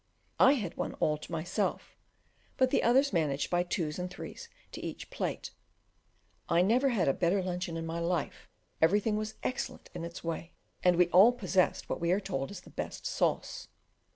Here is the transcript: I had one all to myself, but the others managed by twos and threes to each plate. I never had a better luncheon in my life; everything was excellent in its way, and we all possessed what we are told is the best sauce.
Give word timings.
I 0.39 0.53
had 0.53 0.77
one 0.77 0.95
all 0.95 1.19
to 1.19 1.31
myself, 1.31 1.95
but 2.57 2.71
the 2.71 2.81
others 2.81 3.13
managed 3.13 3.51
by 3.51 3.61
twos 3.61 3.99
and 3.99 4.09
threes 4.09 4.49
to 4.71 4.81
each 4.83 5.11
plate. 5.11 5.51
I 6.49 6.63
never 6.63 6.89
had 6.89 7.07
a 7.07 7.13
better 7.13 7.43
luncheon 7.43 7.77
in 7.77 7.85
my 7.85 7.99
life; 7.99 8.49
everything 8.81 9.15
was 9.15 9.35
excellent 9.43 9.91
in 9.93 10.03
its 10.03 10.23
way, 10.23 10.53
and 10.81 10.95
we 10.95 11.07
all 11.09 11.31
possessed 11.31 11.87
what 11.87 12.01
we 12.01 12.11
are 12.11 12.19
told 12.19 12.49
is 12.49 12.61
the 12.61 12.71
best 12.71 13.05
sauce. 13.05 13.67